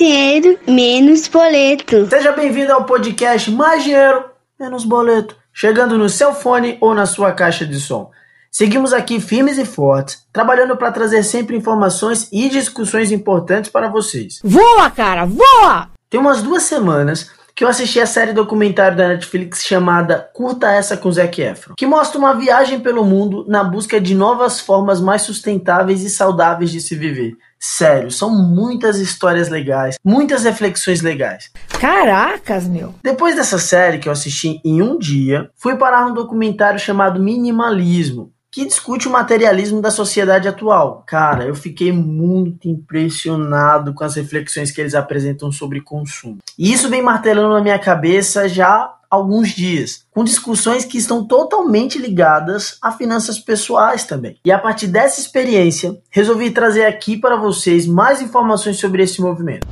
[0.00, 2.08] dinheiro, menos boleto.
[2.08, 4.24] Seja bem-vindo ao podcast Mais Dinheiro,
[4.58, 8.10] Menos Boleto, chegando no seu fone ou na sua caixa de som.
[8.50, 14.40] Seguimos aqui firmes e fortes, trabalhando para trazer sempre informações e discussões importantes para vocês.
[14.42, 15.90] Voa, cara, voa!
[16.08, 20.96] Tem umas duas semanas que eu assisti a série documentário da Netflix chamada Curta Essa
[20.96, 25.20] com Zac Efron, que mostra uma viagem pelo mundo na busca de novas formas mais
[25.20, 27.36] sustentáveis e saudáveis de se viver.
[27.62, 31.50] Sério, são muitas histórias legais, muitas reflexões legais.
[31.78, 32.94] Caracas, meu.
[33.02, 38.32] Depois dessa série que eu assisti em um dia, fui parar um documentário chamado Minimalismo,
[38.50, 41.04] que discute o materialismo da sociedade atual.
[41.06, 46.38] Cara, eu fiquei muito impressionado com as reflexões que eles apresentam sobre consumo.
[46.58, 51.98] E isso vem martelando na minha cabeça já alguns dias, com discussões que estão totalmente
[51.98, 54.38] ligadas a finanças pessoais também.
[54.44, 59.66] E a partir dessa experiência, resolvi trazer aqui para vocês mais informações sobre esse movimento.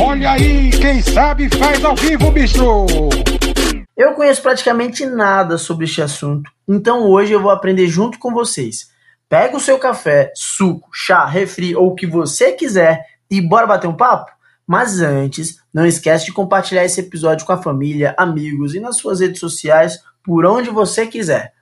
[0.00, 2.86] Olha aí, quem sabe faz ao vivo, bicho!
[3.96, 8.90] Eu conheço praticamente nada sobre este assunto, então hoje eu vou aprender junto com vocês.
[9.28, 13.88] Pega o seu café, suco, chá, refri ou o que você quiser e bora bater
[13.88, 14.37] um papo?
[14.68, 19.20] Mas antes, não esquece de compartilhar esse episódio com a família, amigos e nas suas
[19.20, 21.54] redes sociais, por onde você quiser.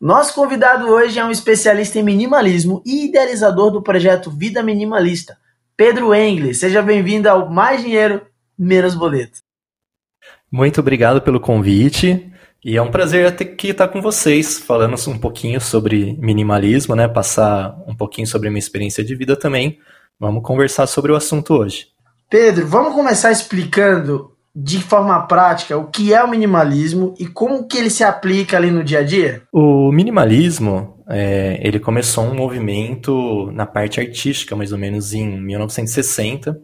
[0.00, 5.36] Nosso convidado hoje é um especialista em minimalismo e idealizador do projeto Vida Minimalista,
[5.76, 6.56] Pedro Engler.
[6.56, 8.22] Seja bem-vindo ao Mais Dinheiro,
[8.58, 9.40] Menos Boleto.
[10.50, 12.32] Muito obrigado pelo convite.
[12.64, 17.06] E é um prazer aqui estar com vocês, falando um pouquinho sobre minimalismo, né?
[17.06, 19.78] Passar um pouquinho sobre a minha experiência de vida também.
[20.18, 21.93] Vamos conversar sobre o assunto hoje.
[22.28, 27.76] Pedro, vamos começar explicando de forma prática o que é o minimalismo e como que
[27.76, 29.42] ele se aplica ali no dia a dia?
[29.52, 36.60] O minimalismo, é, ele começou um movimento na parte artística, mais ou menos em 1960,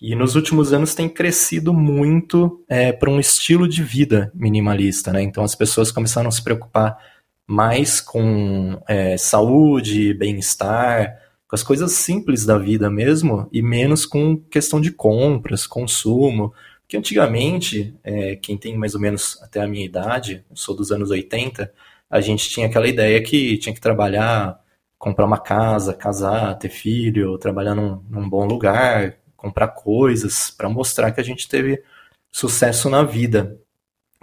[0.00, 5.22] e nos últimos anos tem crescido muito é, para um estilo de vida minimalista, né?
[5.22, 6.98] Então as pessoas começaram a se preocupar
[7.46, 11.21] mais com é, saúde, bem-estar,
[11.52, 16.54] com as coisas simples da vida mesmo, e menos com questão de compras, consumo.
[16.80, 20.90] Porque antigamente, é, quem tem mais ou menos até a minha idade, eu sou dos
[20.90, 21.70] anos 80,
[22.08, 24.58] a gente tinha aquela ideia que tinha que trabalhar,
[24.98, 31.12] comprar uma casa, casar, ter filho, trabalhar num, num bom lugar, comprar coisas para mostrar
[31.12, 31.82] que a gente teve
[32.30, 33.58] sucesso na vida.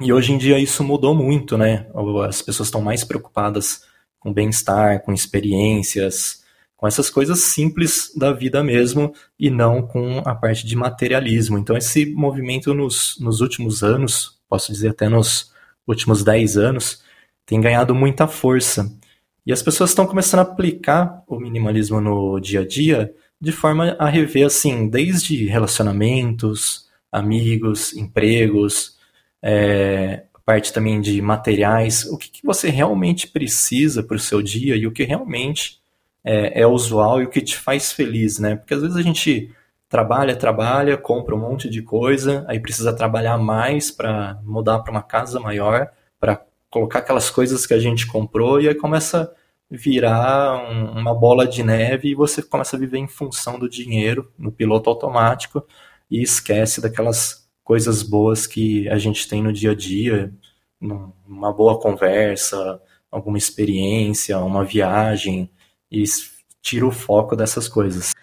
[0.01, 1.85] E hoje em dia isso mudou muito, né?
[2.27, 3.85] As pessoas estão mais preocupadas
[4.19, 6.39] com bem-estar, com experiências,
[6.79, 11.57] com essas coisas simples da vida mesmo e não com a parte de materialismo.
[11.57, 15.51] Então esse movimento nos, nos últimos anos, posso dizer até nos
[15.85, 17.03] últimos 10 anos,
[17.45, 18.89] tem ganhado muita força.
[19.45, 23.97] E as pessoas estão começando a aplicar o minimalismo no dia a dia de forma
[23.99, 28.97] a rever, assim, desde relacionamentos, amigos, empregos,
[29.41, 34.77] é, parte também de materiais, o que, que você realmente precisa para o seu dia
[34.77, 35.78] e o que realmente
[36.23, 38.55] é, é, usual e o que te faz feliz, né?
[38.55, 39.53] Porque às vezes a gente
[39.87, 45.01] trabalha, trabalha, compra um monte de coisa, aí precisa trabalhar mais para mudar para uma
[45.03, 49.33] casa maior, para colocar aquelas coisas que a gente comprou e aí começa
[49.69, 54.31] virar um, uma bola de neve e você começa a viver em função do dinheiro,
[54.37, 55.63] no piloto automático,
[56.09, 60.33] e esquece daquelas coisas boas que a gente tem no dia a dia,
[60.81, 62.81] uma boa conversa,
[63.11, 65.51] alguma experiência, uma viagem,
[65.91, 66.03] e
[66.61, 68.13] tira o foco dessas coisas.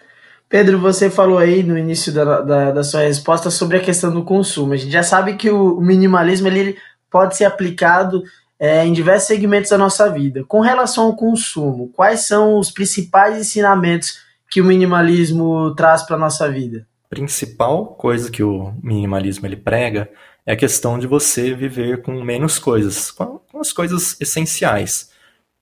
[0.49, 4.23] Pedro, você falou aí no início da, da, da, sua resposta sobre a questão do
[4.23, 4.73] consumo.
[4.73, 6.77] A gente já sabe que o minimalismo ele
[7.11, 8.23] pode ser aplicado
[8.57, 10.45] é, em diversos segmentos da nossa vida.
[10.45, 14.19] Com relação ao consumo, quais são os principais ensinamentos
[14.49, 16.87] que o minimalismo traz para a nossa vida?
[17.05, 20.09] A principal coisa que o minimalismo ele prega
[20.45, 25.09] é a questão de você viver com menos coisas, com as coisas essenciais.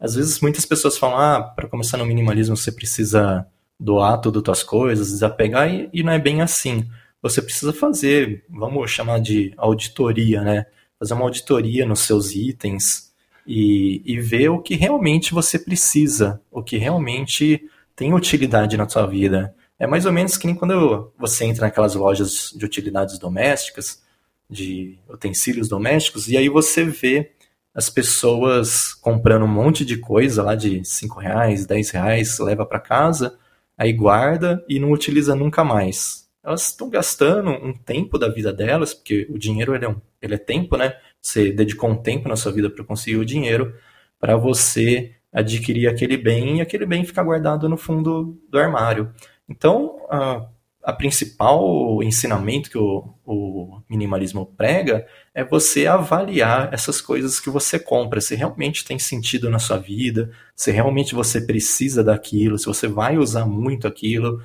[0.05, 3.45] Às vezes muitas pessoas falam, ah, para começar no minimalismo você precisa
[3.79, 6.87] doar tudo as tuas coisas, desapegar, e, e não é bem assim.
[7.23, 10.67] Você precisa fazer, vamos chamar de auditoria, né?
[10.99, 13.11] fazer uma auditoria nos seus itens
[13.47, 19.07] e, e ver o que realmente você precisa, o que realmente tem utilidade na sua
[19.07, 19.55] vida.
[19.79, 24.03] É mais ou menos que nem quando você entra naquelas lojas de utilidades domésticas,
[24.47, 27.31] de utensílios domésticos, e aí você vê
[27.75, 32.79] as pessoas comprando um monte de coisa lá de 5 reais, 10 reais, leva para
[32.79, 33.37] casa,
[33.77, 38.93] aí guarda e não utiliza nunca mais elas estão gastando um tempo da vida delas,
[38.93, 40.95] porque o dinheiro ele é, um, ele é tempo, né?
[41.19, 43.73] Você dedicou um tempo na sua vida para conseguir o dinheiro,
[44.19, 49.11] para você adquirir aquele bem e aquele bem ficar guardado no fundo do armário.
[49.49, 50.47] Então, a,
[50.85, 57.79] a principal ensinamento que o, o minimalismo prega é você avaliar essas coisas que você
[57.79, 62.87] compra, se realmente tem sentido na sua vida, se realmente você precisa daquilo, se você
[62.87, 64.39] vai usar muito aquilo,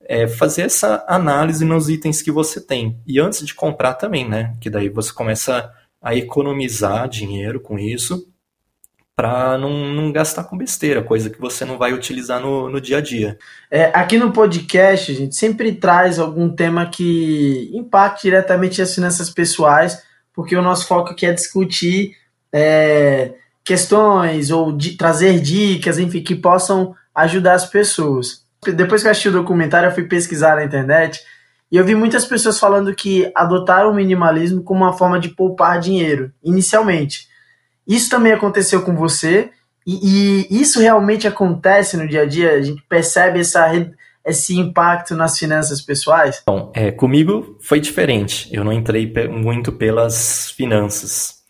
[0.00, 3.00] é fazer essa análise nos itens que você tem.
[3.04, 4.56] E antes de comprar também, né?
[4.60, 8.32] Que daí você começa a economizar dinheiro com isso
[9.16, 12.98] para não, não, gastar com besteira, coisa que você não vai utilizar no, no dia
[12.98, 13.38] a dia.
[13.70, 19.30] É, aqui no podcast, a gente sempre traz algum tema que impacte diretamente as finanças
[19.30, 20.02] pessoais,
[20.32, 22.16] porque o nosso foco aqui é discutir
[22.52, 23.34] é,
[23.64, 29.32] questões ou trazer dicas, enfim, que possam ajudar as pessoas depois que eu assisti o
[29.32, 31.22] documentário, eu fui pesquisar na internet
[31.70, 35.80] e eu vi muitas pessoas falando que adotaram o minimalismo como uma forma de poupar
[35.80, 37.28] dinheiro, inicialmente.
[37.86, 39.50] Isso também aconteceu com você,
[39.86, 42.52] e, e isso realmente acontece no dia a dia?
[42.52, 43.70] A gente percebe essa,
[44.24, 46.42] esse impacto nas finanças pessoais?
[46.46, 48.48] Bom, é, comigo foi diferente.
[48.52, 51.42] Eu não entrei muito pelas finanças.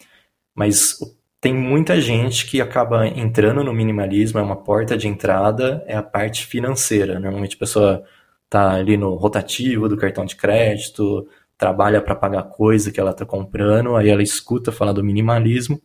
[0.56, 0.98] Mas
[1.40, 6.02] tem muita gente que acaba entrando no minimalismo, é uma porta de entrada, é a
[6.02, 7.20] parte financeira.
[7.20, 8.02] Normalmente a pessoa
[8.46, 13.24] está ali no rotativo do cartão de crédito, trabalha para pagar coisa que ela está
[13.24, 15.80] comprando, aí ela escuta falar do minimalismo,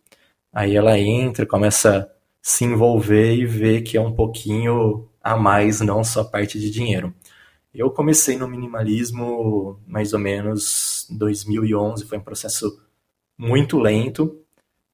[0.54, 2.10] aí ela entra, começa a
[2.42, 7.14] se envolver e vê que é um pouquinho a mais, não só parte de dinheiro.
[7.74, 12.82] Eu comecei no minimalismo mais ou menos 2011, foi um processo
[13.38, 14.40] muito lento,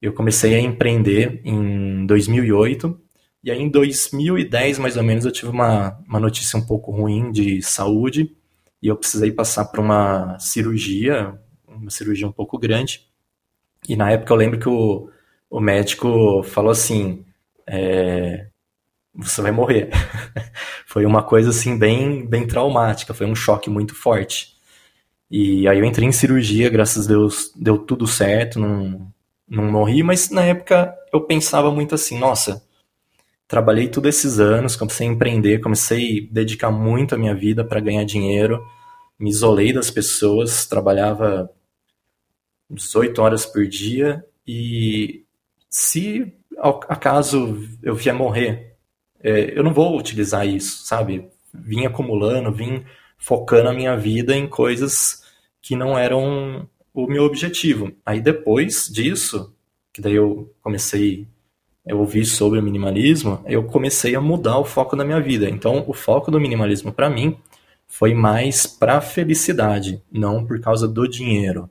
[0.02, 3.00] eu comecei a empreender em 2008
[3.44, 7.32] e aí em 2010 mais ou menos eu tive uma, uma notícia um pouco ruim
[7.32, 8.36] de saúde
[8.82, 13.08] e eu precisei passar por uma cirurgia, uma cirurgia um pouco grande.
[13.88, 15.10] E na época eu lembro que o,
[15.50, 17.26] o médico falou assim,
[17.68, 18.48] é,
[19.14, 19.90] você vai morrer.
[20.86, 24.56] foi uma coisa assim bem, bem traumática, foi um choque muito forte.
[25.30, 29.12] E aí eu entrei em cirurgia, graças a Deus deu tudo certo, não,
[29.48, 32.64] não morri, mas na época eu pensava muito assim, nossa,
[33.48, 37.80] trabalhei todos esses anos, comecei a empreender, comecei a dedicar muito a minha vida para
[37.80, 38.64] ganhar dinheiro,
[39.20, 41.50] me isolei das pessoas, trabalhava
[42.70, 45.25] 18 horas por dia e
[45.78, 46.34] se
[46.88, 48.78] acaso eu vier morrer,
[49.22, 51.30] é, eu não vou utilizar isso, sabe?
[51.54, 52.86] Vim acumulando, vim
[53.18, 55.26] focando a minha vida em coisas
[55.62, 57.92] que não eram o meu objetivo.
[58.06, 59.54] Aí depois disso,
[59.92, 61.28] que daí eu comecei
[61.86, 65.50] a ouvir sobre o minimalismo, eu comecei a mudar o foco da minha vida.
[65.50, 67.38] Então, o foco do minimalismo para mim
[67.86, 71.70] foi mais para felicidade, não por causa do dinheiro.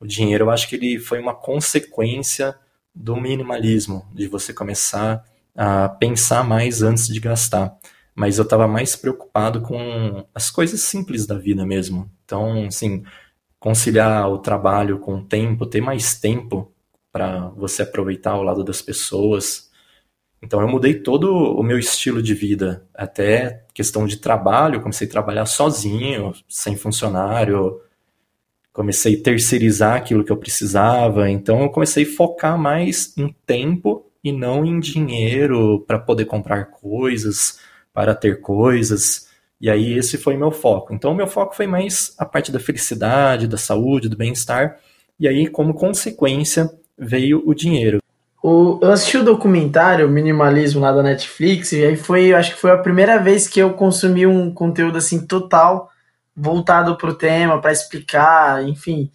[0.00, 2.56] O dinheiro, eu acho que ele foi uma consequência
[2.96, 5.22] do minimalismo, de você começar
[5.54, 7.76] a pensar mais antes de gastar.
[8.14, 12.10] Mas eu estava mais preocupado com as coisas simples da vida mesmo.
[12.24, 13.04] Então, assim,
[13.60, 16.72] conciliar o trabalho com o tempo, ter mais tempo
[17.12, 19.70] para você aproveitar ao lado das pessoas.
[20.42, 25.10] Então eu mudei todo o meu estilo de vida, até questão de trabalho, comecei a
[25.10, 27.80] trabalhar sozinho, sem funcionário,
[28.76, 34.04] comecei a terceirizar aquilo que eu precisava, então eu comecei a focar mais em tempo
[34.22, 37.58] e não em dinheiro para poder comprar coisas,
[37.94, 39.28] para ter coisas.
[39.58, 40.92] E aí esse foi meu foco.
[40.92, 44.76] Então o meu foco foi mais a parte da felicidade, da saúde, do bem-estar.
[45.18, 48.02] E aí, como consequência, veio o dinheiro.
[48.42, 52.72] O, eu assisti o documentário Minimalismo lá da Netflix, e aí foi, acho que foi
[52.72, 55.90] a primeira vez que eu consumi um conteúdo assim total
[56.36, 59.10] voltado para o tema, para explicar, enfim.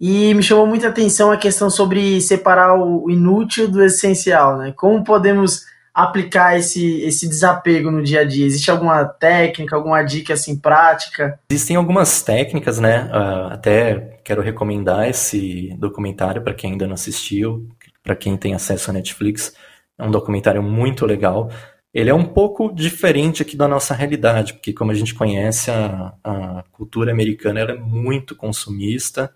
[0.00, 4.72] E me chamou muita atenção a questão sobre separar o inútil do essencial, né?
[4.76, 5.64] Como podemos
[5.94, 8.46] aplicar esse, esse desapego no dia a dia?
[8.46, 11.38] Existe alguma técnica, alguma dica assim prática?
[11.50, 13.08] Existem algumas técnicas, né?
[13.12, 17.68] Uh, até quero recomendar esse documentário para quem ainda não assistiu,
[18.02, 19.54] para quem tem acesso à Netflix.
[19.98, 21.50] É um documentário muito legal.
[21.92, 26.14] Ele é um pouco diferente aqui da nossa realidade, porque como a gente conhece, a,
[26.24, 29.34] a cultura americana é muito consumista.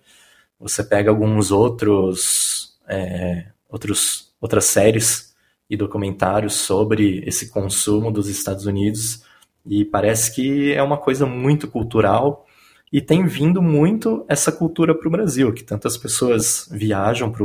[0.59, 5.35] Você pega alguns outros, é, outros outras séries
[5.69, 9.25] e documentários sobre esse consumo dos Estados Unidos
[9.65, 12.47] e parece que é uma coisa muito cultural
[12.93, 17.45] e tem vindo muito essa cultura para o Brasil, que tantas pessoas viajam para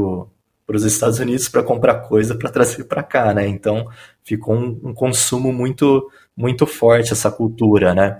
[0.75, 3.47] os Estados Unidos para comprar coisa para trazer para cá, né?
[3.47, 3.87] Então
[4.23, 8.17] ficou um, um, consumo muito muito forte essa cultura, né?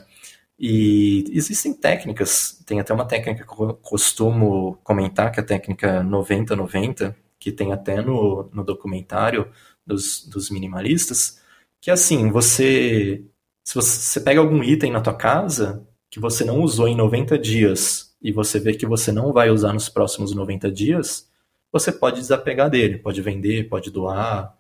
[0.60, 6.03] E existem técnicas, tem até uma técnica que eu costumo comentar, que é a técnica
[6.03, 9.50] 90-90, que tem até no, no documentário,
[9.86, 11.41] dos, dos minimalistas,
[11.81, 13.25] que assim, você
[13.63, 18.15] se você pega algum item na tua casa que você não usou em 90 dias
[18.22, 21.29] e você vê que você não vai usar nos próximos 90 dias,
[21.72, 24.56] você pode desapegar dele, pode vender, pode doar.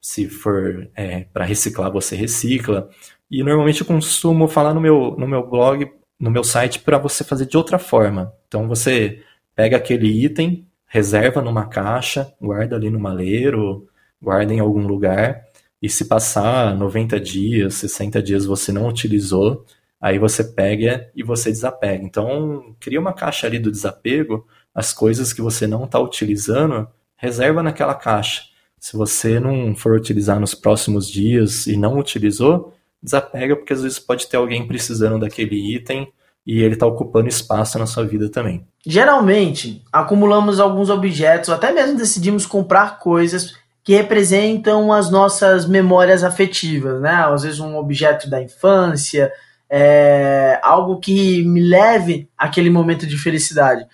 [0.00, 2.88] Se for é, para reciclar, você recicla.
[3.30, 7.24] E normalmente eu costumo falar no meu, no meu blog, no meu site, para você
[7.24, 8.32] fazer de outra forma.
[8.46, 9.22] Então você
[9.54, 13.88] pega aquele item, reserva numa caixa, guarda ali no maleiro,
[14.20, 15.44] guarda em algum lugar.
[15.80, 19.64] E se passar 90 dias, 60 dias você não utilizou,
[20.00, 22.02] aí você pega e você desapega.
[22.04, 24.46] Então, cria uma caixa ali do desapego,
[24.78, 28.42] as coisas que você não está utilizando, reserva naquela caixa.
[28.78, 33.98] Se você não for utilizar nos próximos dias e não utilizou, desapega, porque às vezes
[33.98, 36.06] pode ter alguém precisando daquele item
[36.46, 38.64] e ele está ocupando espaço na sua vida também.
[38.86, 47.00] Geralmente, acumulamos alguns objetos, até mesmo decidimos comprar coisas que representam as nossas memórias afetivas,
[47.00, 47.14] né?
[47.14, 49.32] Às vezes um objeto da infância,
[49.68, 53.84] é, algo que me leve àquele momento de felicidade.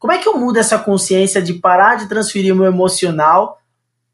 [0.00, 3.60] Como é que eu mudo essa consciência de parar de transferir o meu emocional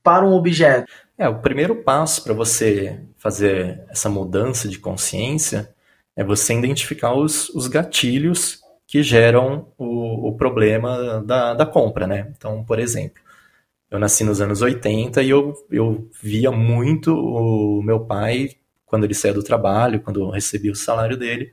[0.02, 0.92] para um objeto?
[1.16, 5.72] É, o primeiro passo para você fazer essa mudança de consciência
[6.16, 12.32] é você identificar os, os gatilhos que geram o, o problema da, da compra, né?
[12.36, 13.22] Então, por exemplo,
[13.88, 18.50] eu nasci nos anos 80 e eu, eu via muito o meu pai,
[18.84, 21.52] quando ele saía do trabalho, quando recebia o salário dele,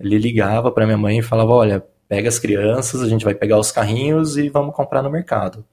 [0.00, 3.58] ele ligava para minha mãe e falava: Olha, pega as crianças, a gente vai pegar
[3.58, 5.64] os carrinhos e vamos comprar no mercado.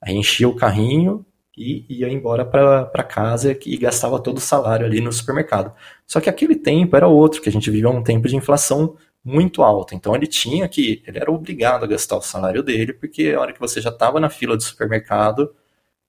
[0.00, 1.24] Aí enchia o carrinho
[1.56, 5.72] e ia embora para casa e gastava todo o salário ali no supermercado.
[6.06, 9.62] Só que aquele tempo era outro, que a gente vivia um tempo de inflação muito
[9.62, 9.94] alta.
[9.94, 13.52] Então ele tinha que, ele era obrigado a gastar o salário dele, porque a hora
[13.52, 15.54] que você já estava na fila do supermercado,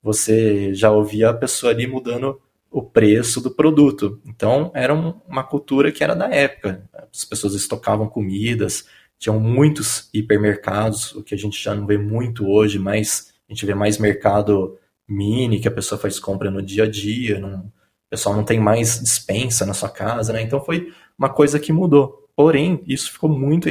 [0.01, 4.19] você já ouvia a pessoa ali mudando o preço do produto.
[4.25, 6.83] Então era uma cultura que era da época.
[6.93, 8.85] As pessoas estocavam comidas,
[9.17, 13.65] tinham muitos hipermercados, o que a gente já não vê muito hoje, mas a gente
[13.65, 18.09] vê mais mercado mini, que a pessoa faz compra no dia a dia, não, o
[18.09, 20.41] pessoal não tem mais dispensa na sua casa, né?
[20.41, 22.27] Então foi uma coisa que mudou.
[22.35, 23.69] Porém, isso ficou muito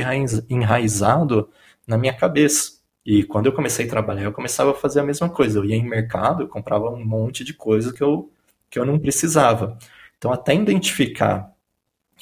[0.49, 1.49] enraizado
[1.87, 2.73] na minha cabeça.
[3.05, 5.59] E quando eu comecei a trabalhar, eu começava a fazer a mesma coisa.
[5.59, 8.31] Eu ia em mercado, comprava um monte de coisa que eu,
[8.71, 9.79] que eu não precisava.
[10.17, 11.53] Então, até identificar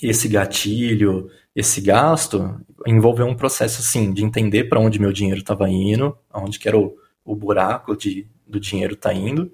[0.02, 5.68] esse gatilho, esse gasto, envolveu um processo assim de entender para onde meu dinheiro estava
[5.68, 9.52] indo, aonde que era o, o buraco de, do dinheiro tá indo,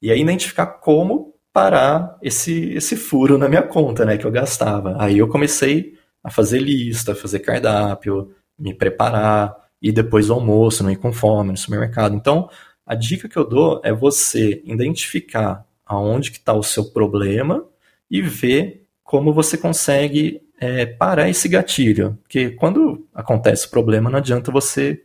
[0.00, 4.96] e aí identificar como parar esse, esse furo na minha conta, né, que eu gastava.
[4.98, 10.90] Aí eu comecei a fazer lista, fazer cardápio, me preparar, e depois do almoço, não
[10.90, 12.14] ir com fome no supermercado.
[12.14, 12.48] Então,
[12.84, 17.64] a dica que eu dou é você identificar aonde que está o seu problema
[18.10, 22.18] e ver como você consegue é, parar esse gatilho.
[22.22, 25.02] Porque quando acontece o problema, não adianta você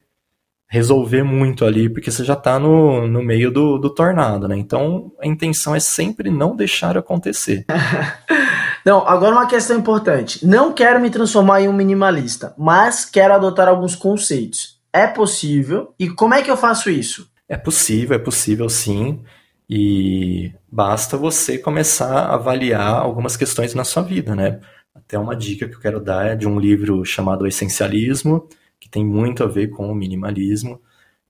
[0.67, 4.57] resolver muito ali, porque você já está no, no meio do, do tornado, né?
[4.57, 7.65] Então a intenção é sempre não deixar acontecer.
[8.85, 10.45] não, agora uma questão importante.
[10.45, 14.75] Não quero me transformar em um minimalista, mas quero adotar alguns conceitos.
[14.91, 15.93] É possível?
[15.99, 17.29] E como é que eu faço isso?
[17.47, 19.21] É possível, é possível sim.
[19.69, 24.59] E basta você começar a avaliar algumas questões na sua vida, né?
[24.95, 28.47] Até uma dica que eu quero dar é de um livro chamado Essencialismo,
[28.79, 30.81] que tem muito a ver com o minimalismo,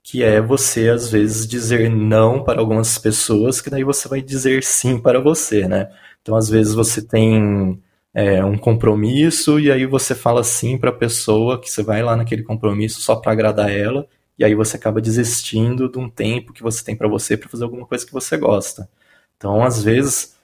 [0.04, 4.64] que é você, às vezes, dizer não para algumas pessoas, que daí você vai dizer
[4.64, 5.92] sim para você, né?
[6.22, 7.82] Então, às vezes, você tem
[8.14, 12.16] é, um compromisso e aí você fala sim para a pessoa que você vai lá
[12.16, 14.08] naquele compromisso só para agradar ela,
[14.38, 17.64] e aí você acaba desistindo de um tempo que você tem para você para fazer
[17.64, 18.88] alguma coisa que você gosta.
[19.38, 20.35] Então, às vezes,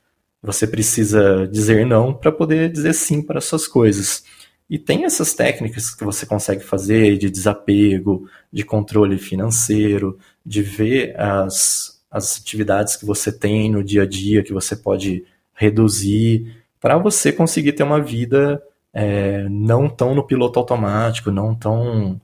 [0.41, 4.23] você precisa dizer não para poder dizer sim para as suas coisas.
[4.69, 11.19] E tem essas técnicas que você consegue fazer de desapego, de controle financeiro, de ver
[11.19, 16.97] as, as atividades que você tem no dia a dia que você pode reduzir, para
[16.97, 18.61] você conseguir ter uma vida
[18.93, 22.19] é, não tão no piloto automático, não tão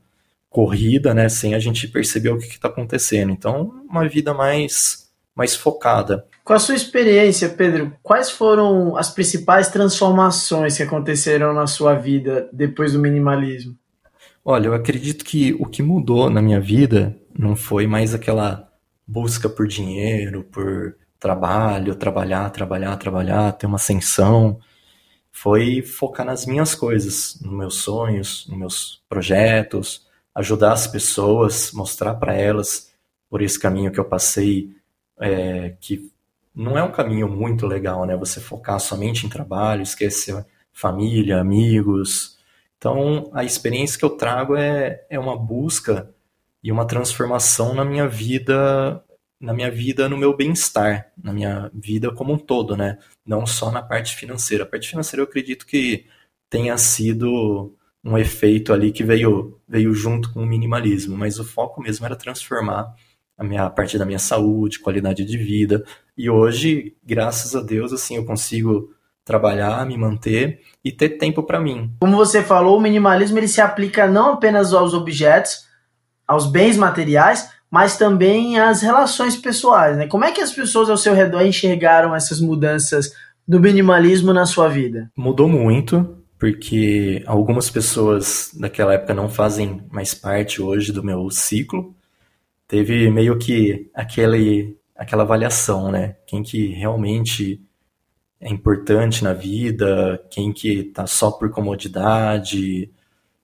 [0.50, 3.31] corrida, né, sem a gente perceber o que está acontecendo.
[3.31, 5.06] Então, uma vida mais,
[5.38, 6.25] mais focada.
[6.44, 12.50] Com a sua experiência, Pedro, quais foram as principais transformações que aconteceram na sua vida
[12.51, 13.75] depois do minimalismo?
[14.44, 18.67] Olha, eu acredito que o que mudou na minha vida não foi mais aquela
[19.06, 24.60] busca por dinheiro, por trabalho, trabalhar, trabalhar, trabalhar, ter uma ascensão.
[25.32, 32.15] Foi focar nas minhas coisas, nos meus sonhos, nos meus projetos, ajudar as pessoas, mostrar
[32.15, 32.91] para elas
[33.29, 34.76] por esse caminho que eu passei,
[35.19, 36.12] é, que
[36.55, 38.15] não é um caminho muito legal, né?
[38.17, 42.38] Você focar somente em trabalho, esquecer família, amigos.
[42.77, 46.13] Então, a experiência que eu trago é, é uma busca
[46.63, 49.03] e uma transformação na minha vida,
[49.39, 52.97] na minha vida, no meu bem-estar, na minha vida como um todo, né?
[53.25, 54.63] Não só na parte financeira.
[54.63, 56.05] A parte financeira eu acredito que
[56.50, 61.81] tenha sido um efeito ali que veio, veio junto com o minimalismo, mas o foco
[61.81, 62.95] mesmo era transformar
[63.38, 65.84] a minha a parte da minha saúde, qualidade de vida.
[66.17, 68.89] E hoje, graças a Deus, assim, eu consigo
[69.24, 71.91] trabalhar, me manter e ter tempo para mim.
[72.00, 75.67] Como você falou, o minimalismo ele se aplica não apenas aos objetos,
[76.25, 80.08] aos bens materiais, mas também às relações pessoais, né?
[80.08, 83.12] Como é que as pessoas ao seu redor enxergaram essas mudanças
[83.46, 85.12] do minimalismo na sua vida?
[85.15, 91.96] Mudou muito porque algumas pessoas daquela época não fazem mais parte hoje do meu ciclo.
[92.67, 96.17] Teve meio que aquele, aquela avaliação, né?
[96.25, 97.62] Quem que realmente
[98.39, 102.91] é importante na vida, quem que tá só por comodidade,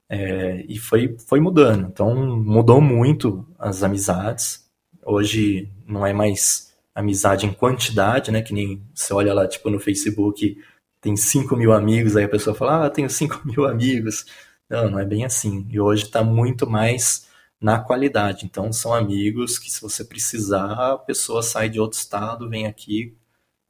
[0.08, 1.88] é, e foi, foi mudando.
[1.88, 4.64] Então mudou muito as amizades.
[5.04, 8.42] Hoje não é mais amizade em quantidade, né?
[8.42, 10.56] Que nem você olha lá, tipo, no Facebook,
[11.00, 14.26] tem 5 mil amigos, aí a pessoa fala, ah, tenho 5 mil amigos.
[14.68, 15.66] Não, não é bem assim.
[15.70, 17.26] E hoje está muito mais
[17.64, 18.44] na qualidade.
[18.44, 23.16] Então, são amigos que, se você precisar, a pessoa sai de outro estado, vem aqui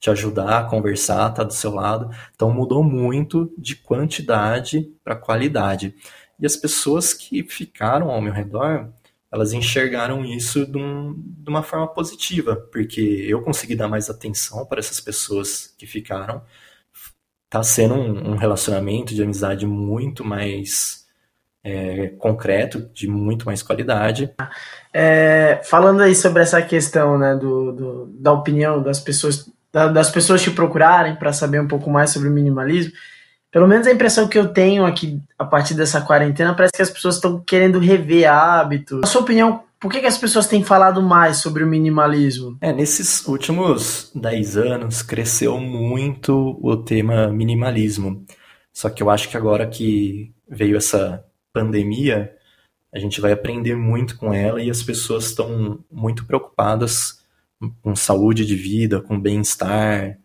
[0.01, 2.13] te ajudar, conversar, tá do seu lado.
[2.35, 5.95] Então, mudou muito de quantidade para qualidade.
[6.37, 8.91] E as pessoas que ficaram ao meu redor,
[9.31, 14.65] elas enxergaram isso de, um, de uma forma positiva, porque eu consegui dar mais atenção
[14.65, 16.43] para essas pessoas que ficaram
[17.49, 21.04] tá sendo um, um relacionamento de amizade muito mais
[21.65, 24.31] é, concreto, de muito mais qualidade.
[24.93, 30.11] É, falando aí sobre essa questão né, do, do da opinião das pessoas, da, das
[30.11, 32.93] pessoas te procurarem para saber um pouco mais sobre o minimalismo,
[33.51, 36.89] pelo menos a impressão que eu tenho aqui a partir dessa quarentena parece que as
[36.89, 39.01] pessoas estão querendo rever hábitos.
[39.01, 42.57] Na sua opinião, por que, que as pessoas têm falado mais sobre o minimalismo?
[42.61, 48.23] É, nesses últimos 10 anos cresceu muito o tema minimalismo.
[48.71, 51.23] Só que eu acho que agora que veio essa
[51.55, 52.35] pandemia,
[52.93, 57.23] a gente vai aprender muito com ela e as pessoas estão muito preocupadas
[57.81, 60.19] com saúde de vida, com bem-estar,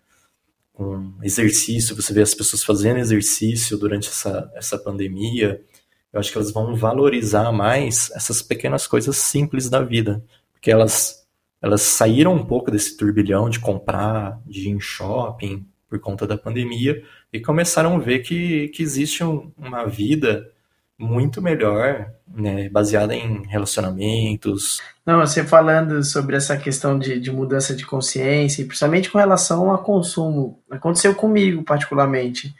[0.72, 1.96] com exercício.
[1.96, 5.64] Você vê as pessoas fazendo exercício durante essa, essa pandemia
[6.12, 11.20] eu acho que elas vão valorizar mais essas pequenas coisas simples da vida, porque elas
[11.62, 16.38] elas saíram um pouco desse turbilhão de comprar, de ir em shopping por conta da
[16.38, 20.50] pandemia e começaram a ver que, que existe um, uma vida
[21.00, 24.80] muito melhor, né, baseada em relacionamentos.
[25.04, 29.72] Não, você falando sobre essa questão de, de mudança de consciência, e principalmente com relação
[29.72, 32.54] a consumo, aconteceu comigo particularmente.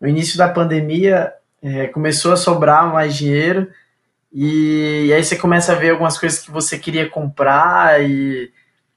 [0.00, 3.68] No início da pandemia, é, começou a sobrar mais dinheiro
[4.32, 8.50] e, e, aí você começa a ver algumas coisas que você queria comprar e,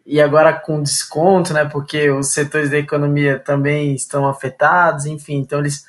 [0.05, 1.65] e agora com desconto, né?
[1.65, 5.85] Porque os setores da economia também estão afetados, enfim, então eles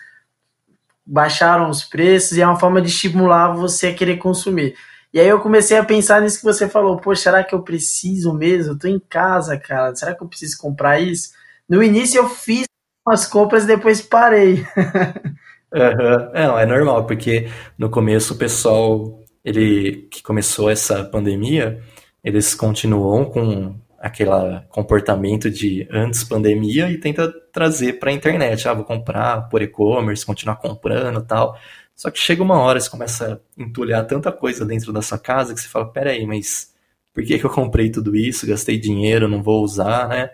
[1.07, 4.75] baixaram os preços e é uma forma de estimular você a querer consumir.
[5.13, 8.35] E aí eu comecei a pensar nisso que você falou, pô, será que eu preciso
[8.35, 8.73] mesmo?
[8.73, 11.31] Eu tô em casa, cara, será que eu preciso comprar isso?
[11.69, 12.67] No início eu fiz
[13.07, 14.67] umas compras e depois parei.
[15.73, 16.33] Uhum.
[16.33, 21.83] Não, é normal, porque no começo o pessoal, ele que começou essa pandemia,
[22.23, 23.75] eles continuam com
[24.07, 28.69] aquele comportamento de antes pandemia e tenta trazer para a internet.
[28.69, 31.59] Ah, vou comprar por e-commerce, continuar comprando tal.
[31.95, 35.55] Só que chega uma hora, você começa a entulhar tanta coisa dentro da sua casa
[35.55, 36.75] que você fala, peraí, mas
[37.15, 38.47] por que, que eu comprei tudo isso?
[38.47, 40.31] Gastei dinheiro, não vou usar, né?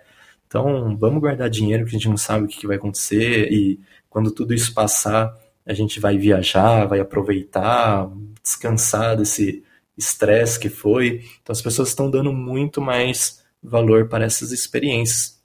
[0.47, 3.81] Então, vamos guardar dinheiro que a gente não sabe o que, que vai acontecer e
[4.11, 8.11] quando tudo isso passar, a gente vai viajar, vai aproveitar,
[8.43, 9.65] descansar desse
[9.97, 11.25] estresse que foi.
[11.41, 15.41] Então as pessoas estão dando muito mais valor para essas experiências.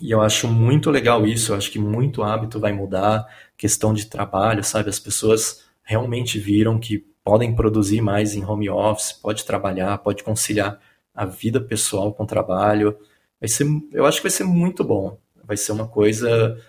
[0.00, 4.06] E eu acho muito legal isso, eu acho que muito hábito vai mudar, questão de
[4.06, 4.90] trabalho, sabe?
[4.90, 10.78] As pessoas realmente viram que podem produzir mais em home office, pode trabalhar, pode conciliar
[11.14, 12.96] a vida pessoal com o trabalho.
[13.40, 15.18] Vai ser, eu acho que vai ser muito bom.
[15.44, 16.60] Vai ser uma coisa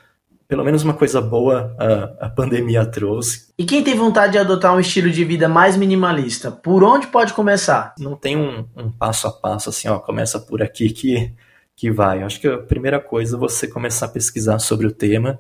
[0.48, 3.48] pelo menos uma coisa boa a, a pandemia trouxe.
[3.58, 7.34] E quem tem vontade de adotar um estilo de vida mais minimalista, por onde pode
[7.34, 7.94] começar?
[8.00, 11.34] Não tem um, um passo a passo assim, ó, começa por aqui que,
[11.76, 12.24] que vai.
[12.24, 15.40] acho que a primeira coisa é você começar a pesquisar sobre o tema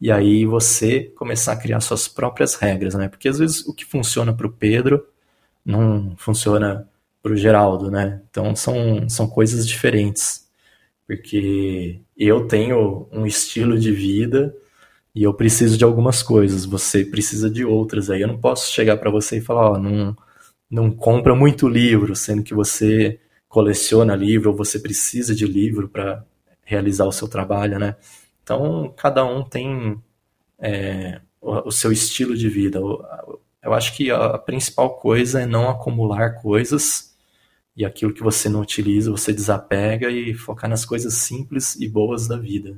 [0.00, 3.08] e aí você começar a criar suas próprias regras, né?
[3.08, 5.06] Porque às vezes o que funciona para o Pedro
[5.64, 6.88] não funciona
[7.22, 8.20] para o Geraldo, né?
[8.30, 10.43] Então são, são coisas diferentes.
[11.06, 14.54] Porque eu tenho um estilo de vida
[15.14, 18.10] e eu preciso de algumas coisas, você precisa de outras.
[18.10, 20.16] Aí eu não posso chegar para você e falar, ó, não,
[20.70, 26.24] não compra muito livro, sendo que você coleciona livro ou você precisa de livro para
[26.64, 27.96] realizar o seu trabalho, né?
[28.42, 30.02] Então, cada um tem
[30.58, 32.78] é, o, o, seu estilo de vida.
[32.78, 37.13] Eu, eu acho que a principal coisa é não acumular coisas
[37.76, 42.28] e aquilo que você não utiliza, você desapega e focar nas coisas simples e boas
[42.28, 42.76] da vida.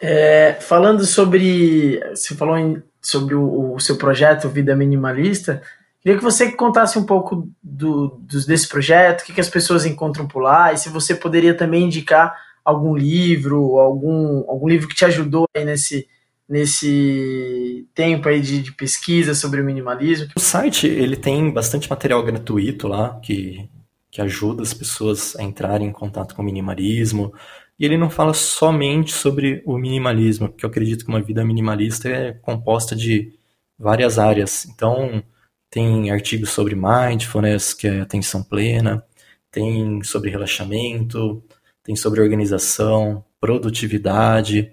[0.00, 2.00] É, falando sobre.
[2.10, 5.62] Você falou em, sobre o, o, seu projeto Vida Minimalista.
[6.00, 9.86] Queria que você contasse um pouco do, do, desse projeto, o que, que as pessoas
[9.86, 14.96] encontram por lá, e se você poderia também indicar algum livro, algum, algum livro que
[14.96, 16.08] te ajudou aí nesse,
[16.48, 20.28] nesse tempo aí de, de, pesquisa sobre o minimalismo.
[20.36, 23.68] O site ele tem bastante material gratuito lá que,
[24.12, 27.34] que ajuda as pessoas a entrarem em contato com o minimalismo.
[27.78, 32.08] E ele não fala somente sobre o minimalismo, porque eu acredito que uma vida minimalista
[32.08, 33.32] é composta de
[33.78, 34.66] várias áreas.
[34.66, 35.22] Então,
[35.70, 39.02] tem artigos sobre mindfulness, que é atenção plena,
[39.50, 41.42] tem sobre relaxamento,
[41.82, 44.72] tem sobre organização, produtividade.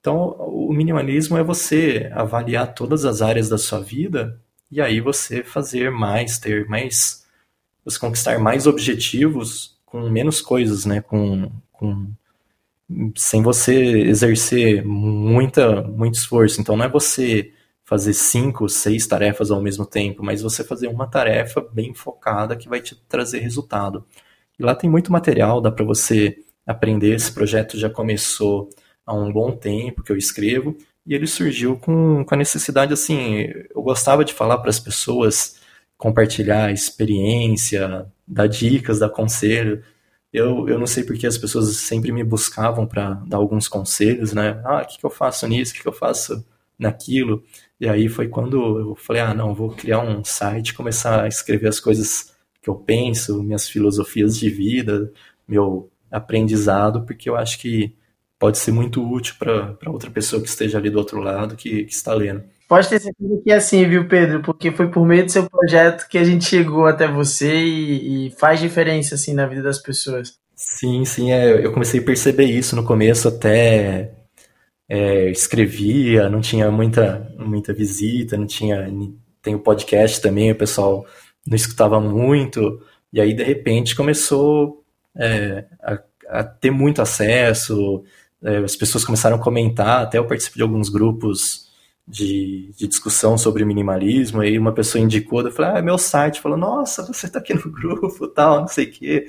[0.00, 5.42] Então, o minimalismo é você avaliar todas as áreas da sua vida e aí você
[5.42, 7.25] fazer mais, ter mais,
[7.86, 11.00] você conquistar mais objetivos com menos coisas, né?
[11.00, 12.08] Com, com
[13.16, 16.60] sem você exercer muita, muito esforço.
[16.60, 17.52] Então, não é você
[17.84, 22.68] fazer cinco, seis tarefas ao mesmo tempo, mas você fazer uma tarefa bem focada que
[22.68, 24.04] vai te trazer resultado.
[24.58, 27.14] E lá tem muito material, dá para você aprender.
[27.14, 28.68] Esse projeto já começou
[29.06, 33.46] há um bom tempo que eu escrevo e ele surgiu com, com a necessidade assim.
[33.74, 35.56] Eu gostava de falar para as pessoas,
[35.96, 39.82] compartilhar experiência, dar dicas, dar conselho.
[40.32, 44.60] Eu, eu não sei porque as pessoas sempre me buscavam para dar alguns conselhos, né?
[44.64, 45.72] Ah, o que, que eu faço nisso?
[45.72, 46.44] O que, que eu faço
[46.78, 47.42] naquilo?
[47.80, 51.68] E aí foi quando eu falei, ah, não, vou criar um site, começar a escrever
[51.68, 55.12] as coisas que eu penso, minhas filosofias de vida,
[55.46, 57.94] meu aprendizado, porque eu acho que
[58.38, 61.92] pode ser muito útil para outra pessoa que esteja ali do outro lado, que, que
[61.92, 62.44] está lendo.
[62.68, 64.42] Pode ter certeza que é assim, viu, Pedro?
[64.42, 68.30] Porque foi por meio do seu projeto que a gente chegou até você e, e
[68.32, 70.38] faz diferença, assim, na vida das pessoas.
[70.54, 74.10] Sim, sim, é, eu comecei a perceber isso no começo, até
[74.88, 78.90] é, escrevia, não tinha muita, muita visita, não tinha.
[79.42, 81.06] Tem o podcast também, o pessoal
[81.46, 84.84] não escutava muito, e aí de repente começou
[85.16, 85.98] é, a,
[86.28, 88.02] a, ter muito acesso,
[88.42, 91.65] é, as pessoas começaram a comentar, até eu participo de alguns grupos
[92.06, 96.40] de, de discussão sobre minimalismo, aí uma pessoa indicou, eu falei, ah, é meu site,
[96.40, 99.26] falou, nossa, você está aqui no grupo, tal, não sei o quê.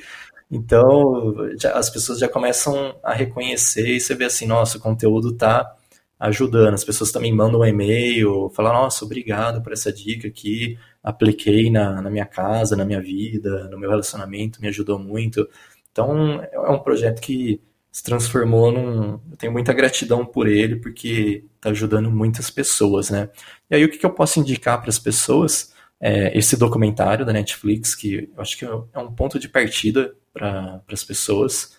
[0.49, 5.29] Então, já, as pessoas já começam a reconhecer e você vê assim, nossa, o conteúdo
[5.31, 5.75] está
[6.19, 6.73] ajudando.
[6.73, 12.01] As pessoas também mandam um e-mail, falam, nossa, obrigado por essa dica aqui, apliquei na,
[12.01, 15.47] na minha casa, na minha vida, no meu relacionamento, me ajudou muito.
[15.91, 17.61] Então, é um projeto que
[17.97, 19.19] se transformou num.
[19.31, 23.27] Eu tenho muita gratidão por ele, porque está ajudando muitas pessoas, né?
[23.71, 25.73] E aí, o que, que eu posso indicar para as pessoas?
[25.99, 30.79] É esse documentário da Netflix, que eu acho que é um ponto de partida para
[30.91, 31.75] as pessoas.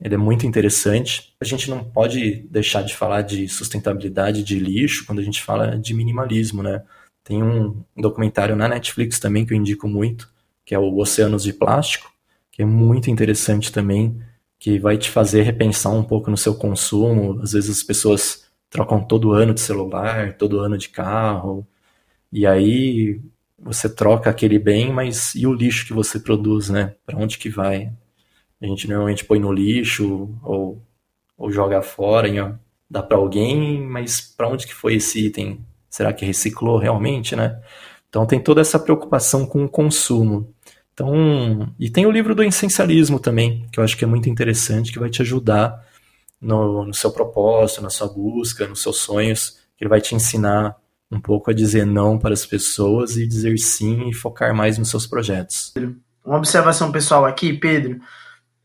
[0.00, 1.32] Ele é muito interessante.
[1.40, 5.78] A gente não pode deixar de falar de sustentabilidade de lixo quando a gente fala
[5.78, 6.82] de minimalismo, né?
[7.22, 10.28] Tem um documentário na Netflix também que eu indico muito,
[10.64, 12.12] que é o Oceanos de Plástico,
[12.50, 14.20] que é muito interessante também,
[14.62, 17.40] que vai te fazer repensar um pouco no seu consumo.
[17.42, 21.66] Às vezes as pessoas trocam todo ano de celular, todo ano de carro,
[22.32, 23.20] e aí
[23.58, 26.94] você troca aquele bem, mas e o lixo que você produz, né?
[27.04, 27.92] Para onde que vai?
[28.60, 30.80] A gente normalmente põe no lixo ou,
[31.36, 32.54] ou joga fora, hein,
[32.88, 35.58] dá para alguém, mas para onde que foi esse item?
[35.90, 37.60] Será que reciclou realmente, né?
[38.08, 40.54] Então tem toda essa preocupação com o consumo.
[40.94, 44.92] Então, e tem o livro do essencialismo também, que eu acho que é muito interessante,
[44.92, 45.82] que vai te ajudar
[46.40, 50.76] no, no seu propósito, na sua busca, nos seus sonhos, que ele vai te ensinar
[51.10, 54.88] um pouco a dizer não para as pessoas e dizer sim e focar mais nos
[54.90, 55.72] seus projetos.
[56.24, 58.00] Uma observação pessoal aqui, Pedro.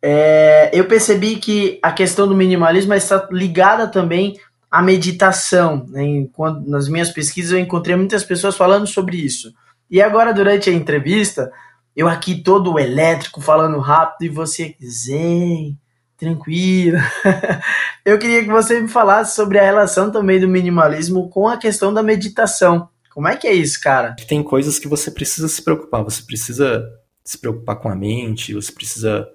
[0.01, 4.39] É, eu percebi que a questão do minimalismo está ligada também
[4.71, 5.85] à meditação.
[5.89, 6.27] Né?
[6.31, 9.53] Quando, nas minhas pesquisas eu encontrei muitas pessoas falando sobre isso.
[9.89, 11.51] E agora, durante a entrevista,
[11.97, 15.75] eu aqui todo elétrico, falando rápido, e você zen,
[16.15, 16.99] tranquilo.
[18.05, 21.91] eu queria que você me falasse sobre a relação também do minimalismo com a questão
[21.91, 22.87] da meditação.
[23.11, 24.15] Como é que é isso, cara?
[24.27, 26.03] Tem coisas que você precisa se preocupar.
[26.03, 26.87] Você precisa
[27.23, 29.27] se preocupar com a mente, você precisa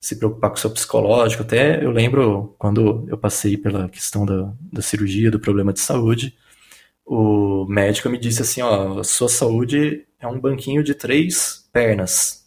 [0.00, 1.44] se preocupar com o seu psicológico.
[1.44, 6.36] Até eu lembro quando eu passei pela questão da, da cirurgia, do problema de saúde,
[7.06, 12.46] o médico me disse assim, ó, a sua saúde é um banquinho de três pernas.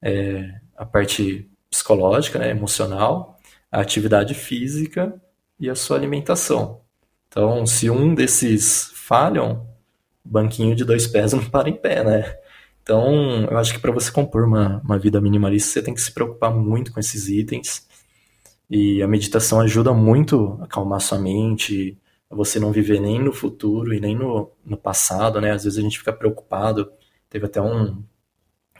[0.00, 3.38] É, a parte psicológica, né, emocional,
[3.70, 5.20] a atividade física
[5.58, 6.80] e a sua alimentação.
[7.28, 9.66] Então, se um desses falham,
[10.24, 12.36] banquinho de dois pés não para em pé, né?
[12.82, 16.12] Então, eu acho que para você compor uma, uma vida minimalista, você tem que se
[16.12, 17.86] preocupar muito com esses itens.
[18.70, 21.98] E a meditação ajuda muito a acalmar sua mente,
[22.30, 25.52] a você não viver nem no futuro e nem no, no passado, né?
[25.52, 26.90] Às vezes a gente fica preocupado.
[27.30, 28.02] Teve até um,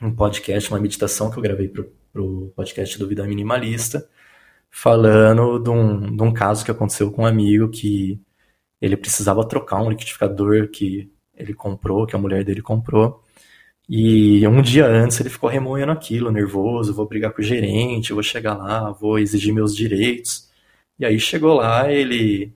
[0.01, 4.07] um podcast, uma meditação que eu gravei pro, pro podcast do Vida Minimalista,
[4.69, 8.21] falando de um, de um caso que aconteceu com um amigo que
[8.81, 13.23] ele precisava trocar um liquidificador que ele comprou, que a mulher dele comprou.
[13.89, 18.23] E um dia antes ele ficou remoendo aquilo, nervoso, vou brigar com o gerente, vou
[18.23, 20.49] chegar lá, vou exigir meus direitos.
[20.99, 22.53] E aí chegou lá, ele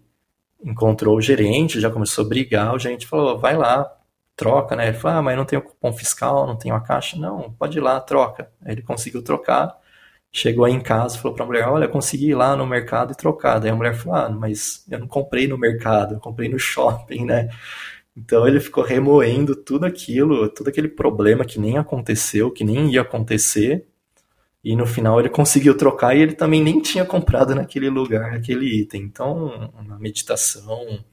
[0.64, 3.92] encontrou o gerente, já começou a brigar, o gerente falou, vai lá,
[4.36, 4.88] troca, né?
[4.88, 7.18] Ele falou, ah, mas não tenho cupom fiscal, não tenho a caixa.
[7.18, 8.52] Não, pode ir lá, troca.
[8.64, 9.78] Aí ele conseguiu trocar,
[10.32, 13.60] chegou aí em casa, falou pra mulher, olha, consegui ir lá no mercado e trocar.
[13.60, 17.26] Daí a mulher falou, ah, mas eu não comprei no mercado, eu comprei no shopping,
[17.26, 17.50] né?
[18.16, 23.02] Então ele ficou remoendo tudo aquilo, todo aquele problema que nem aconteceu, que nem ia
[23.02, 23.88] acontecer.
[24.64, 28.66] E no final ele conseguiu trocar e ele também nem tinha comprado naquele lugar aquele
[28.66, 29.02] item.
[29.04, 31.04] Então, na meditação,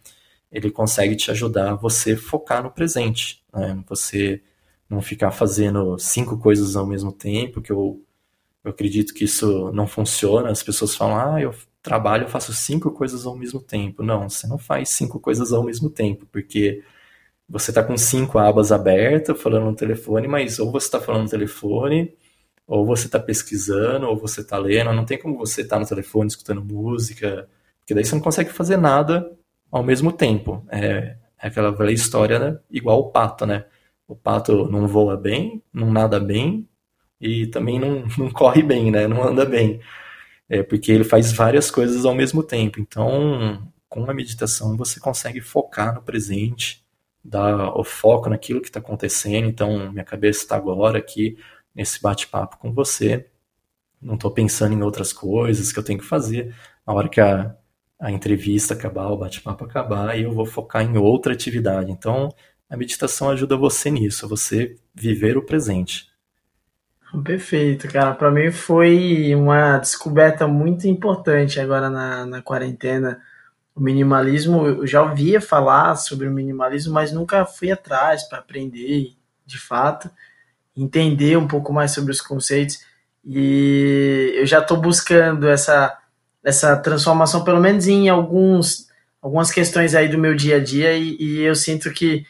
[0.50, 3.82] ele consegue te ajudar a você focar no presente, né?
[3.88, 4.42] Você
[4.88, 8.02] não ficar fazendo cinco coisas ao mesmo tempo, que eu,
[8.64, 10.50] eu acredito que isso não funciona.
[10.50, 14.02] As pessoas falam, ah, eu trabalho, eu faço cinco coisas ao mesmo tempo.
[14.02, 16.82] Não, você não faz cinco coisas ao mesmo tempo, porque
[17.48, 21.28] você está com cinco abas abertas, falando no telefone, mas ou você está falando no
[21.30, 22.14] telefone,
[22.66, 24.92] ou você está pesquisando, ou você está lendo.
[24.92, 27.48] Não tem como você estar tá no telefone escutando música,
[27.80, 29.30] porque daí você não consegue fazer nada
[29.70, 30.64] ao mesmo tempo.
[30.70, 32.58] É, é aquela velha história, né?
[32.70, 33.64] igual o pato, né?
[34.08, 36.68] O pato não voa bem, não nada bem,
[37.20, 39.06] e também não, não corre bem, né?
[39.06, 39.80] Não anda bem
[40.50, 42.80] é porque ele faz várias coisas ao mesmo tempo.
[42.80, 46.84] Então, com a meditação, você consegue focar no presente,
[47.24, 49.46] dar o foco naquilo que está acontecendo.
[49.48, 51.38] Então, minha cabeça está agora aqui
[51.72, 53.28] nesse bate-papo com você.
[54.02, 56.52] Não estou pensando em outras coisas que eu tenho que fazer.
[56.84, 57.54] Na hora que a,
[58.00, 61.90] a entrevista acabar, o bate-papo acabar, e eu vou focar em outra atividade.
[61.90, 62.30] Então,
[62.68, 66.08] a meditação ajuda você nisso, você viver o presente.
[67.24, 68.14] Perfeito, cara.
[68.14, 73.20] Para mim foi uma descoberta muito importante agora na, na quarentena.
[73.74, 79.14] O minimalismo, eu já ouvia falar sobre o minimalismo, mas nunca fui atrás para aprender,
[79.44, 80.08] de fato,
[80.76, 82.78] entender um pouco mais sobre os conceitos.
[83.24, 85.99] E eu já estou buscando essa,
[86.44, 88.88] essa transformação, pelo menos em alguns,
[89.20, 92.24] algumas questões aí do meu dia a dia, e, e eu sinto que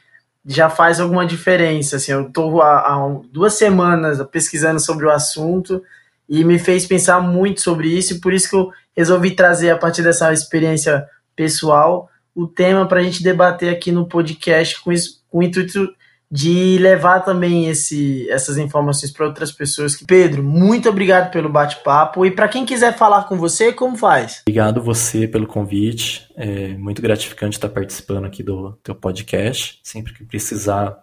[0.45, 1.97] já faz alguma diferença.
[1.97, 5.83] Assim, eu estou há, há, duas semanas pesquisando sobre o assunto
[6.29, 9.79] e me fez pensar muito sobre isso, e por isso que eu resolvi trazer, a
[9.79, 15.23] partir dessa experiência pessoal, o tema para a gente debater aqui no podcast com, isso,
[15.29, 15.89] com o intuito
[16.31, 19.97] de levar também esse, essas informações para outras pessoas.
[19.97, 22.25] Pedro, muito obrigado pelo bate-papo.
[22.25, 24.43] E para quem quiser falar com você, como faz?
[24.43, 26.31] Obrigado você pelo convite.
[26.37, 29.81] É muito gratificante estar participando aqui do teu podcast.
[29.83, 30.97] Sempre que precisar,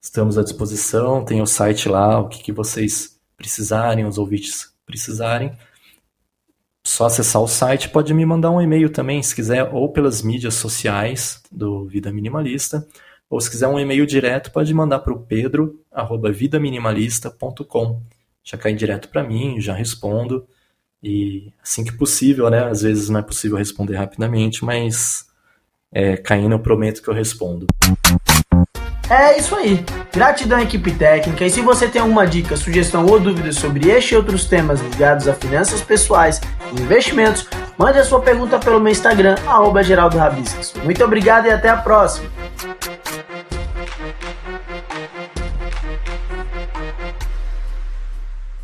[0.00, 1.24] estamos à disposição.
[1.24, 5.52] Tem o site lá, o que, que vocês precisarem, os ouvintes precisarem.
[6.86, 10.54] Só acessar o site, pode me mandar um e-mail também, se quiser, ou pelas mídias
[10.54, 12.86] sociais do Vida Minimalista
[13.30, 18.00] ou se quiser um e-mail direto, pode mandar para o pedro@vidaminimalista.com.
[18.42, 20.46] Já cai direto para mim, já respondo.
[21.02, 22.64] E assim que possível, né?
[22.64, 25.26] Às vezes não é possível responder rapidamente, mas
[25.92, 27.66] é, caindo eu prometo que eu respondo.
[29.10, 29.84] É isso aí.
[30.12, 31.44] Gratidão equipe técnica.
[31.44, 35.26] E se você tem alguma dica, sugestão ou dúvida sobre este e outros temas ligados
[35.26, 36.40] a finanças pessoais
[36.76, 39.80] e investimentos, mande a sua pergunta pelo meu Instagram, arroba
[40.84, 42.28] Muito obrigado e até a próxima.